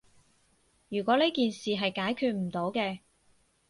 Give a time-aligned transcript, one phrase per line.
[0.89, 3.01] 如果呢件事係解決唔到嘅